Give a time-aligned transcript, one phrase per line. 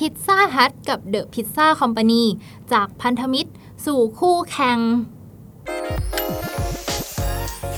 [0.00, 2.22] พิซซ่าฮัทกับเดอะพิซซ่าคอมพานี
[2.72, 3.50] จากพันธมิตร
[3.84, 4.78] สู่คู่แข่ง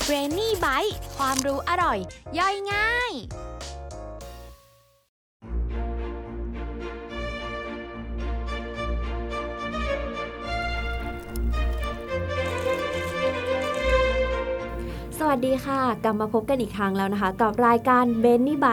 [0.03, 1.99] เบรนนี่ไบต์ความรู้อร่อย
[2.37, 3.11] ย่อยง่าย
[15.35, 18.67] วัสดีค่ะ กลับมาพบกันอีกครั้งแล้วนะคะ กับรายการเบนนี่ไบ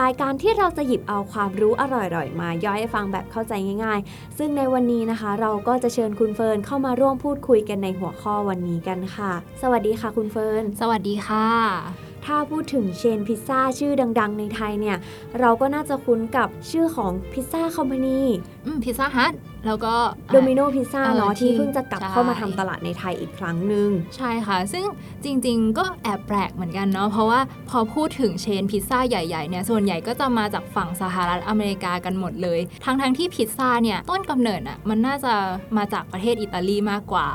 [0.00, 3.52] รายการที่เราจะหยิบเอาความรู้อร่อยๆ มาย่อยให้ฟังแบบเข้าใจ
[3.84, 14.96] ง่าย ๆ ซึ่งในวันนี้นะคะ เราก็จะเชิญคุณเฟิร์นเข้ามาร่วมพูดคุยกันในหัวข้อวันนี้กันค่ะ สวัสดีค่ะคุณเฟิร์น สวัสดีค่ะ ถ้าพูดถึงเชนพิซซ่าชื่อดัง ๆ ในไทยเนี่ย
[15.40, 18.20] เราก็น่าจะคุ้นกับชื่อของพิซซ่าคอมพานี
[18.66, 19.34] อืมพิซซ่าฮัท
[19.66, 19.94] แล้วก็
[20.32, 24.84] โดมิโนพิซซ่าเออเนาะที่ที่เพิ่งจะกลับใช่เข้ามาทำตลาดในไทยอีกครั้งหนึ่งใช่ค่ะ ซึ่ง
[25.24, 27.40] จริงๆ ก็แอบแปลกเหมือนกันเนาะเพราะว่า
[27.70, 35.34] พอพูดถึง chain พิซซ่าใหญ่ๆเนี่ยส่วนใหญ่ก็จะมาจากฝั่งสหรัฐอเมริกากันหมดเลย ทั้งๆที่พิซซ่าเนี่ยต้นกำเนิดอะมันน่าจะ
[35.76, 37.28] มาจากประเทศอิตาลีมากกว่า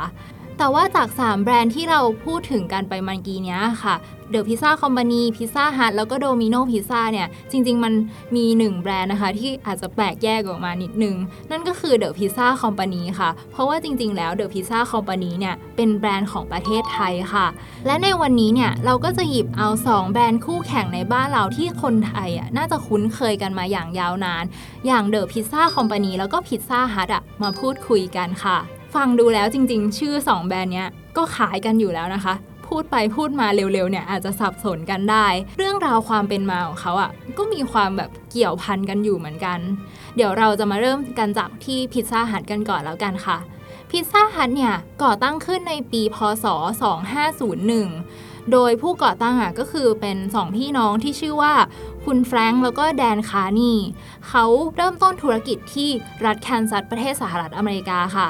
[0.58, 3.96] แต่ว่าจาก 3 แบรนด์ที่เราพูดถึงกันไปเมื่อกี้เนี้ยค่ะ
[4.32, 7.94] The Pizza Company Pizza Hut แล้วก็ Domino's Pizza เนี่ยจริง ๆ มัน
[8.36, 11.16] มี 1 แบรนด์นะคะ ที่อาจจะแปลกแยกออกมานิดนึง
[11.52, 17.48] นั่นก็คือ The Pizza Company ค่ะ เพราะว่าจริง ๆ แล้ว The Pizza Company เนี่ยเป็นแบรนด์ของประเทศไทยค่ะ
[17.86, 24.44] และในวันนี้เนี่ยเราก็จะหยิบเอา 2 แบรนด์คู่แข่งในบ้านเราที่คนไทยอะน่าจะคุ้นเคยกันมาอย่างยาวนาน
[24.88, 28.60] อย่างเดอะพิซซ่าคอมพานีแล้วก็พิซซ่าฮัทอะมาพูดคุยกันค่ะ
[28.96, 32.34] ฟังดูแล้วจริง ๆ ชื่อ 2 แบรนด์เนี้ยก็ขายกันอยู่แล้วนะคะ
[32.68, 35.26] พูดไปพูดมาเร็วๆเนี่ยอาจจะสับสนกันได้
[35.58, 39.60] เรื่องราวความเป็นมาของเขาอะ่ะก็มีความแบบเกี่ยวพันกันอยู่เหมือนกัน
[40.16, 43.38] เดี๋ยวเราจะมาเริ่มกันจากที่พิซซ่าฮัทกันก่อนแล้วกันค่ะ
[43.92, 46.46] Pizza Hut เนี่ยก่อตั้งขึ้นในปีพศ
[47.28, 51.54] 2501 โดยผู้ก่อตั้งอะก็คือเป็นสองพี่น้องที่ชื่อว่า
[52.06, 53.74] คุณ Frank แล้วก็ Dan Carney
[54.28, 55.90] เขาเริ่มต้นธุรกิจที่
[56.26, 58.28] รัฐแคนซัสประเทศสหรัฐอเมริกาค่ะ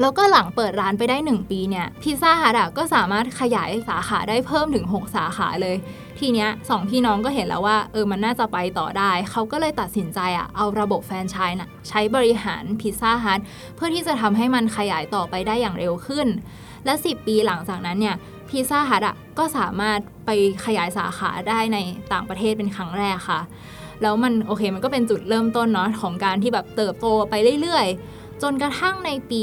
[0.00, 5.76] แล้วก็หลังเปิดร้านไปได้ 1 ปีเนี่ย Pizza Hut ก็สามารถขยายสาขาได้เพิ่มถึง 6 สาขาเลย
[6.18, 13.40] ทีเนี้ยสองพี่น้องก็เห็นแล้วว่าเออมันน่าจะไปต่อได้ เขาก็เลยตัดสินใจอะเอาระบบแฟรนไชส์น่ะใช้บริหาร Pizza Hut
[13.76, 16.26] เพื่อที่จะทำให้มันขยายต่อไปได้อย่างเร็วขึ้น
[16.84, 18.16] และ 10 ปีหลังจากนั้นเนี่ย
[18.48, 20.30] พิซซ่าฮัทอะก็สามารถไป
[20.64, 21.78] ขยายสาขาได้ใน
[22.12, 23.40] ต่างประเทศเป็นครั้งแรกค่ะ
[24.02, 29.42] แล้วมันโอเคมันก็เป็นจุดเริ่มต้นเนาะของการที่แบบเติบโตไปเรื่อยๆ จนกระทั่งในปี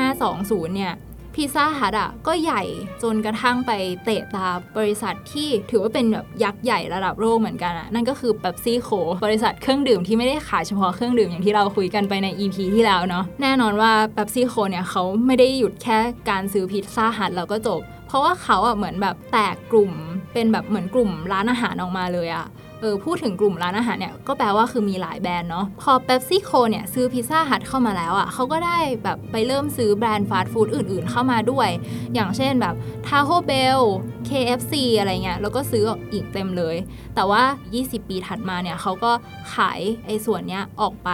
[0.00, 0.94] 2520 เนี่ย
[1.34, 2.62] พิซซ่าฮัทอะก็ใหญ่
[3.02, 3.72] จนกระทั่งไป
[4.04, 4.46] เตะตา
[4.76, 8.88] บริษัทที่ถือว่าเป็นแบบยักษ์ใหญ่ระดับโลกเหมือนกันอะนั่นก็คือเบปซี่โค
[9.24, 15.98] บริษัทเครื่องดื่มที่ไม่ได้ขายเฉพาะเครื่องดื่มอย่างที่เราคุยกันไปใน EP ที่แล้วเนาะแน่นอนว่า PepsiCo เนี่ยเขาไม่ได้หยุดแค่
[16.30, 19.92] การซื้อ Pizza Hut แล้วก็จบ เพราะว่าเขาอะเหมือนแบบแตกกลุ่ม
[20.32, 22.46] เป็นแบบเหมือนกลุ่มร้านอาหารออกมาเลยอะ
[22.80, 31.68] เออพูดถึงกลุ่มร้านอาหารเนี่ยก็แปลว่าคือมีหลายแบรนด์เนาะพอเ e ปซี่โคเนี่ยซื้อ Pizza Hut เข้ามาแล้วอ่ะเขาก็ได้แบบไปเริ่มซื้อแบรนด์ฟาสต์ฟู้ดอื่นๆเข้ามาด้วย
[32.14, 32.74] อย่างเช่นแบบ
[33.06, 33.80] Taco Bell
[34.28, 36.76] KFC อะไรเงี้ยแล้วก็ซื้ออีกเต็มเลย
[37.14, 37.42] แต่ว่า
[37.76, 39.12] 20 ปีถัดมาเนี่ยเขาก็
[39.54, 41.10] ขายไอ้ส่วนเนี้ยออกไป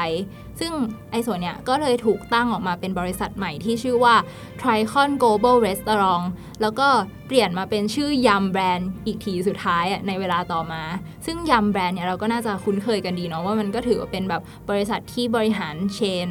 [0.60, 0.72] ซึ่ง
[1.10, 4.14] ไอ้ส่วนเนี้ยก็เลยถูกตั้งออกมาเป็นบริษัทใหม่ที่ชื่อว่า
[4.60, 6.26] Tricon Global Restaurant
[6.62, 6.88] แล้วก็
[7.26, 10.82] เปลี่ยนมาเป็นชื่อยำแบรนด์อีกทีสุดท้ายอะในเวลาต่อมา
[11.26, 16.28] ซึ่งยำแบรนด์เนี่ยเราก็น่าจะคุ้นเคยกันดีเนาะว่ามันก็ถือว่าเป็นแบบบริษัทที่บริหารเชน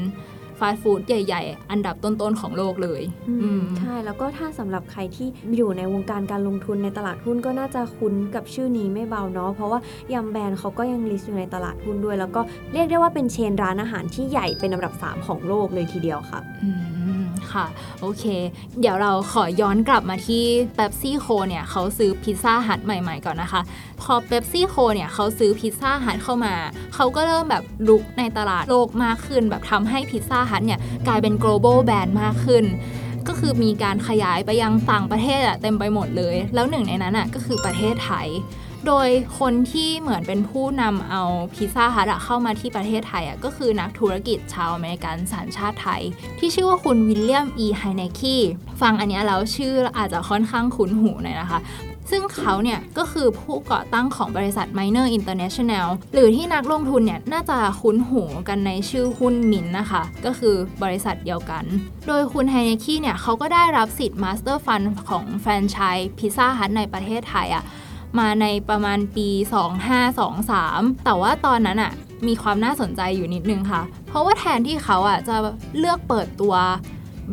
[0.59, 5.27] ฟาสต์ฟู้ดใหญ่ ๆ อันดับต้นๆของโลกเลยอืมใช่แล้วก็ถ้าสำหรับใครที่
[5.57, 9.79] อยู่ในวงการการลงทุนในตลาดหุ้นก็น่าจะคุ้นกับชื่อนี้ไม่เบาเนาะเพราะว่า
[10.13, 10.31] Yum!
[10.31, 12.41] Brands เขาก็ยัง list อยู่ในตลาดหุ้นด้วย แล้วก็
[12.73, 16.98] เรียกได้ว่าเป็นเชนร้านอาหารที่ใหญ่เป็นอันดับ 3 ของโลกเลยทีเดียวค่ะอืม
[17.53, 17.65] ค่ะ
[18.01, 18.23] โอเค
[18.79, 20.43] เดี๋ยวเราขอย้อนกลับมาที่
[20.75, 23.61] PepsiCo เนี่ยเขาซื้อพิซซ่าฮัทใหม่ ๆ ก่อนนะคะ
[24.01, 26.53] พอ PepsiCo เนี่ยเขาซื้อพิซซ่าฮัทเข้ามา
[26.95, 32.65] เขาก็เริ่มแบบรุกในตลาดโลกมากขึ้น แบบทำให้พิซซ่าฮัทเนี่ยกลายเป็น global brand มากขึ้น
[33.27, 38.27] ก็คือมีการขยายไปยังต่างประเทศอะเต็มไปหมดเลย แล้วหนึ่งในนั้นอะก็คือประเทศไทย
[38.89, 41.23] โดยคนที่เหมือนเป็นผู้นำเอา
[41.53, 46.01] พิซซ่าฮัทเข้ามาที่ประเทศไทยอะก็คือนักธุรกิจชาวอเมริกันสัญชาติไทย
[46.39, 47.67] ที่ชื่อว่าคุณวิลเลียมอี.
[47.77, 48.37] ไฮเน็ค
[48.81, 51.59] ฟังอันนี้แล้วชื่ออาจจะค่อนข้างคุ้นหูหน่อยนะคะ
[52.09, 61.63] ซึ่งเขาเนี่ยก็คือผู้ก่อตั้งของบริษัท Minor International หรือที่นักลงทุนเนี่ยน่าจะคุ้นหูกันในชื่อหุ้นมินนะคะ ก็คือบริษัทเดียวกัน
[62.07, 67.65] โดยคุณไฮเนคีเนี่ยเขาก็ได้รับสิทธิ์ Master Fund ของแฟรนไชส์พิซซ่าฮัทในประเทศไทยอะ
[68.19, 69.29] มาในประมาณปี
[70.17, 71.91] 2523 แต่ว่าตอนนั้นอะ
[72.27, 75.35] มีความน่าสนใจอยู่นิดนึงค่ะ เพราะว่าแทนที่เขาอะจะ
[75.79, 76.55] เลือกเปิดตัว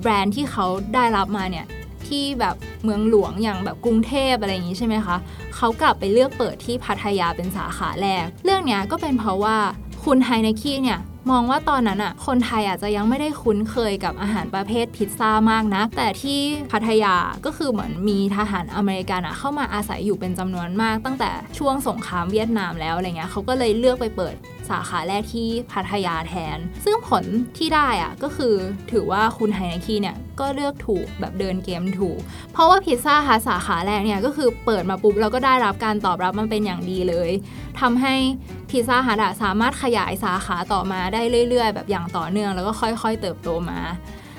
[0.01, 1.67] แบรนด์ที่เขาได้รับมาเนี่ย
[2.07, 5.17] ที่แบบเมืองหลวงอย่างแบบกรุงเทพอะไรอย่างนี้ใช่ไหมคะ
[5.57, 9.57] เขากลับไปเลือกเปิดที่พัทยาเป็นสาขาแรก เรื่องเนี้ยก็เป็นเพราะว่า
[10.05, 11.01] คุณไฮนคีเนี่ย
[11.31, 16.39] มองว่าตอนนั้นอะคนไทยอาจจะยังไม่ได้คุ้นเคยกับอาหารประเภทพิซซ่ามากนะ แต่ที่
[16.73, 17.15] พัทยา
[17.45, 24.35] ก็คือเหมือนมีทหารอเมริกันอะเข้ามาอาศัยอยู่เป็นจำนวนมาก ตั้งแต่ช่วงสงครามเวียดนามแล้วอะไรเงี้ยเขาก็เลยเลือกไปเปิด
[24.71, 27.25] สาขาแรกที่พัทยาแทน ซึ่งผล
[27.57, 28.55] ที่ได้อะก็คือ
[28.93, 32.19] ถือว่าคุณไฮนาคีเนี่ยก็เลือกถูกแบบเดินเกมถูก
[32.53, 37.31] เพราะว่าพิซซ่าฮัทสาขาแรกเนี่ยก็คือเปิดมาปุ๊บแล้วก็ได้รับการตอบรับมันเป็นอย่างดีเลย
[37.81, 38.15] ทำให้
[38.71, 43.79] พิซซ่าฮัทสามารถขยายสาขาต่อมาได้เรื่อย ๆ แบบอย่างต่อเนื่องแล้วก็ค่อย ๆ เติบโตมา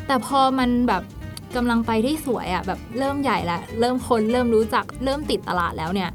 [0.08, 1.04] แต่พอมันแบบ
[1.56, 6.10] กำลังไปได้สวยอะแบบเริ่มใหญ่แล้ว เริ่มคนเริ่มรู้จักเริ่มติดตลาดแล้วเนี่ย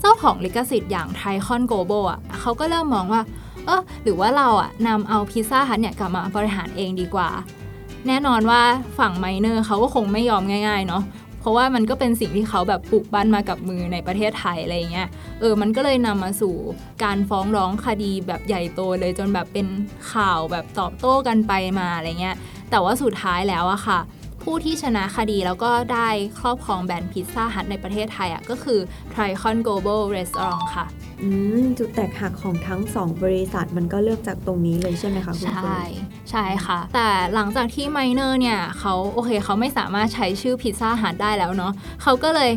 [0.00, 3.22] เจ้าของลิขสิทธิ์อย่าง Tricon Global อะเขาก็เริ่มมองว่า
[3.66, 7.30] เออหรือว่าเราอะนำเอาพิซซ่าฮัทเนี่ยกลับมาบริหารเองดีกว่า
[8.08, 8.62] แน่นอนว่า
[8.98, 11.02] ฝั่งไมเนอร์เขาก็คงไม่ยอมง่ายๆเนาะ
[11.40, 15.08] เพราะว่ามันก็เป็นสิ่งที่เขาแบบปลูกปั้นมากับมือในประเทศไทยอะไรเงี้ย
[15.40, 16.54] เออมันก็เลยนำมาสู่
[17.04, 19.66] การฟ้องร้องคดีแบบใหญ่โตเลยจนแบบเป็น
[20.12, 22.36] ข่าวแบบตอบโต้กันไปมาอะไรเงี้ย
[22.70, 23.98] แต่ว่าสุดท้ายแล้วอะค่ะ
[24.50, 26.08] ผู้ที่ชนะคดีแล้วก็ได้
[26.40, 28.78] ครอบครองแบรนด์พิซซ่าฮัทในประเทศไทยอะก็คือ
[29.12, 30.86] Tricon Global Restaurant ค่ะ
[31.22, 31.28] อื
[31.62, 41.72] มจุดแตกหักของทั้งสองบริษัทมันก็เริ่มจากตรงนี้เลยใช่ไหมคะคุณใช่เฟิร์นใช่ค่ะ แต่หลังจากที่ไมเนอร์เนี่ยเขาโอเคเขาไม่สามารถใช้ชื่อพิซซ่าฮัทได้แล้วเนาะ
[42.02, 42.50] เขาก็เลย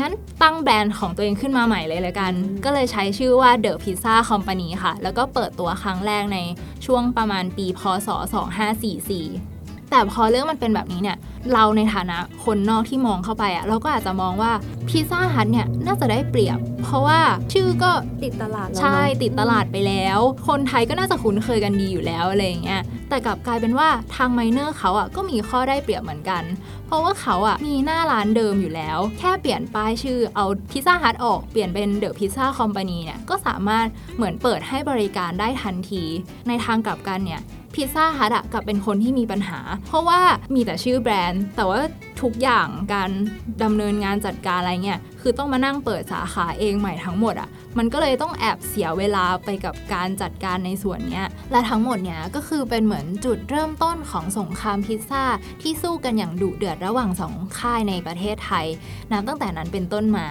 [0.00, 0.12] งั้น
[0.42, 2.32] ตั้งแบรนด์ของตัวเองขึ้นมาใหม่เลยเลยกัน
[2.64, 6.38] ก็เลยใช้ชื่อว่า The Pizza Company ค่ะ แล้วก็เปิดตัวครั้งแรกใน
[6.86, 9.55] ช่วงประมาณปีพศ 2544
[9.90, 11.16] แต่พอเรื่องมันเป็นแบบนี้เนี่ย
[11.52, 14.52] เราในฐานะคนนอกที่มองเข้าไปอะเราก็อาจจะมองว่า
[14.88, 17.20] พิซซ่าฮัทเนี่ยน่าจะได้เปรียบ เพราะว่า
[17.52, 17.90] ชื่อก็
[18.22, 20.18] ติดตลาดแล้วใช่เนอะติดตลาดไปแล้ว
[20.48, 26.42] คนไทยก็น่าจะคุ้นเคยกันดีอยู่แล้วอะไรอย่างเงี้ยแต่กลับกลายเป็นว่าทางไมเนอร์เขาอะก็มีข้อได้เปรียบเหมือนกัน
[26.86, 33.86] เพราะว่าเขาอะมีหน้าร้านเดิมอยู่แล้ว แค่เปลี่ยนป้ายชื่อเอาพิซซ่าฮัทออกเปลี่ยนเป็นเดอะพิซซ่าคอมพานีเนี่ยก็สามารถ
[34.16, 36.02] เหมือนเปิดให้บริการได้ทันที
[36.48, 37.42] ในทางกลับกันเนี่ย
[37.76, 40.20] พิซซ่าฮัทอะกลับเป็นคนที่มีปัญหา เพราะว่า
[40.54, 41.80] มีแต่ชื่อแบรนด์ แต่ว่า
[42.22, 43.10] ทุกอย่างการ
[43.62, 55.24] ดำเนินงานจัดการอะไรเงี้ยคือต้องมานั่งเปิดสาขาเองใหม่ทั้งหมดอะมันก็เลยต้องแอบเสียเวลาไปกับการจัดการในส่วนเนี้ยและทั้งหมดเนี้ยก็คือเป็นเหมือนจุดเริ่มต้นของสงครามพิซซ่า
[55.62, 58.66] ที่สู้กันอย่างดุเดือดระหว่างสองค่ายในประเทศไทย
[59.12, 60.26] นับตั้งแต่นั้นเป็นต้นมา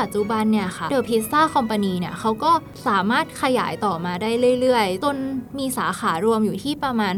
[0.00, 2.52] ปัจจุบันเนี่ยค่ะ The Pizza Company เนี่ยเขาก็
[2.88, 5.16] สามารถขยายต่อมาได้เรื่อยๆ จน
[5.58, 7.14] มีสาขารวมอยู่ที่ประมาณ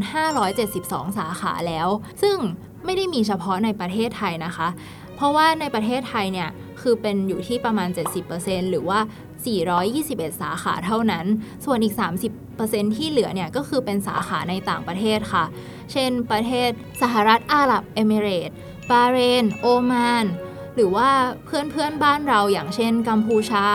[0.56, 1.88] 572 สาขาแล้ว
[2.22, 2.36] ซึ่ง
[2.84, 4.68] ไม่ได้มีเฉพาะในประเทศไทยนะคะ
[5.16, 6.48] เพราะว่าในประเทศไทยเนี่ย
[6.80, 7.88] คือเป็นอยู่ที่ประมาณ
[8.30, 9.00] 70%หรือว่า
[9.70, 11.26] 421 สาขาเท่านั้น
[11.64, 11.94] ส่วนอีก
[12.46, 15.44] 30%ที่เหลือเนี่ยก็คือเป็นสาขาในต่างประเทศค่ะ
[15.92, 16.70] เช่น ประเทศ
[17.02, 18.56] สหรัฐอาหรับเอมิเรตส์
[18.90, 20.26] บาเรน โอมาน
[20.78, 21.10] หรือว่า
[21.44, 23.66] เพื่อนเพื่อนบ้านเราอย่างเช่น กัมพูชา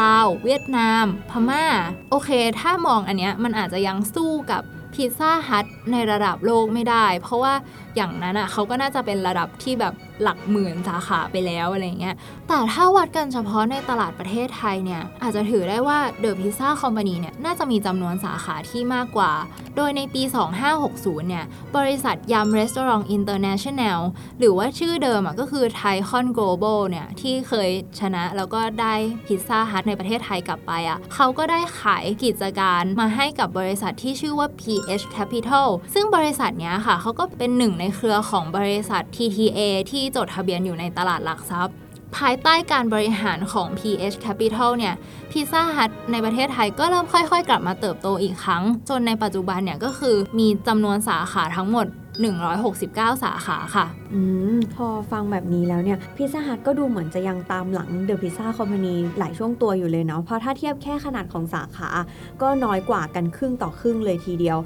[0.00, 1.64] ลาว เวียดนาม พม่า
[2.10, 4.62] โอเค ถ้ามองอันเนี้ยมันอาจจะยังสู้กับ
[4.94, 7.54] พิซซ่าฮัทในระดับโลกไม่ได้ เพราะว่า
[7.96, 12.14] อย่างนั้นอะเขาก็น่าจะเป็นระดับที่แบบหลักหมื่นสาขาไปแล้วอะไรเงี้ย
[12.48, 19.32] แต่ถ้าวัดกันเฉพาะในตลาดประเทศไทยเนี่ย อาจจะถือได้ว่าเดอะพิซซ่าคอมพานีเนี่ยน่าจะมีจำนวนสาขาที่มากกว่า
[19.76, 20.22] โดยในปี
[20.74, 21.44] 2560 เนี่ย
[21.76, 24.00] บริษัทยำ Restaurant International
[24.38, 27.70] หรือว่าชื่อเดิมก็คือ Thai-Con Global เนี่ย ที่เคย
[28.00, 28.94] ชนะแล้วก็ได้
[29.26, 41.74] พิซซ่าฮัทในประเทศไทยกลับไปอะเขาก็ได้ขายกิจการมาให้กับบริษัทที่ชื่อว่า PH Capital ซึ่งบริษัทเนี้ยค่ะเขาก็เป็นหนึ่งในเครือของบริษัท TTA ที่ที่จดทะเบียนอยู่ในตลาดหลักทรัพย์
[42.16, 44.94] ภายใต้การบริหารของ PH Capital เนี่ย
[45.30, 51.86] พิซซ่าฮัทในประเทศไทยก็เริ่มค่อยๆ กลับมาเติบโตอีกครั้ง จนในปัจจุบันเนี่ยก็คือมีจำนวนสาขาทั้งหมด
[52.54, 54.20] 169 สาขาค่ะ อื
[54.54, 61.88] ม พอฟังแบบนี้แล้วเนี่ยพิซซ่าฮัทก็ดูเหมือนจะยังตามหลังเดอะพิซซ่าคอมพานีหลายช่วงตัวอยู่เลยเนาะ เพราะถ้าเทียบแค่ขนาดของสาขา
[62.42, 64.58] ก็น้อยกว่ากันครึ่งต่อครึ่งเลยทีเดียว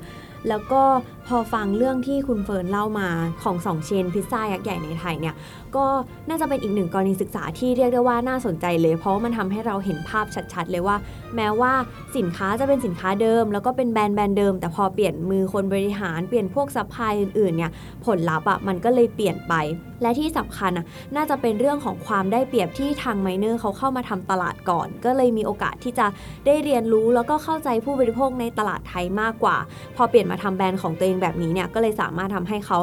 [0.49, 0.83] แล้วก็
[1.29, 3.09] พอฟังเรื่องที่คุณเฟิร์นเล่ามา
[3.43, 5.35] ของสองเชนพิซซ่ายักษ์ใหญ่ในไทยเนี่ย
[5.76, 5.87] ก็
[6.29, 10.97] น่าจะเป็นอีกหนึ่งกรณีศึกษาที่เรียกได้ว่าน่าสนใจเลย เพราะว่ามันทำให้เราเห็นภาพชัดๆ เลยว่า
[11.37, 11.73] แม้ว่า
[12.17, 17.71] สินค้าจะเป็นสินค้าเดิม แล้วก็เป็นแบรนด์แบรนด์เดิม แต่พอเปลี่ยนมือคนบริหารเปลี่ยนพวก supply อื่นๆเนี่ย
[18.05, 19.55] ผลลัพธ์อะมันก็เลยเปลี่ยนไป
[20.03, 20.87] และที่สำคัญอะ
[21.17, 26.07] น่าจะเป็นเรื่องของความได้เปรียบที่ทางไมเนอร์เขาเข้ามาทำตลาดก่อน ก็เลยมีโอกาสที่จะ
[26.47, 29.57] ได้เรียนรู้แล้วก็เข้าใจผู้บริโภคในตลาดไทยมากกว่า
[29.97, 32.78] พอเปลี่ยนมาทำแบรนด์ของตัวเองแบบนี้เนี่ยก็เลยสามารถทำให้เขา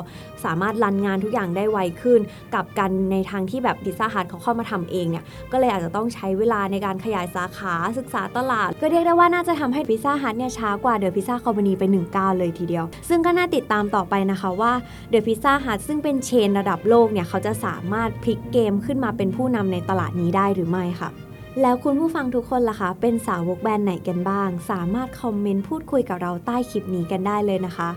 [0.46, 2.20] สามารถรันงานทุกอย่างได้ไวขึ้น
[2.56, 14.72] กับกันในทางที่แบบพิซซ่าฮัทเขาเข้ามาทำเองเนี่ยก็เลยอาจจะต้องใช้เวลาในการขยายสาขาศึกษาตลาด ก็เรียกได้ว่าน่าจะทำให้พิซซ่าฮัทเนี่ยช้ากว่าเดอะพิซซ่าคอมพานีไป1ก้าวเลยทีเดียว ซึ่งก็น่าติดตามต่อไปนะคะว่า
[15.10, 21.12] เดอะพิซซ่าฮัทซึ่งเป็นเชนระดับโลกเนี่ยเขาจะสามารถพลิกเกมขึ้นมาเป็นผู้นำในตลาดนี้ได้หรือไม่ค่ะ
[21.62, 27.90] แล้วคุณผู้ฟังทุกคนล่ะคะ เป็นสาวกแบรนด์ไหนกันบ้าง สามารถคอมเมนต์พูดคุยกับเราใต้คลิปนี้กันได้เลยนะคะ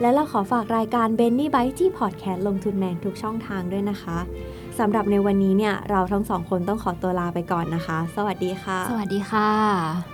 [0.00, 4.18] และเราขอฝากรายการ b e n n y b y ที่พอดแคสต์ลงทุนแมนทุกช่องทางด้วยนะคะ
[4.78, 10.13] สำหรับในวันนี้เนี่ยเราทั้งสองคนต้องขอตัวลาไปก่อนนะคะ สวัสดีค่ะ สวัสดีค่ะ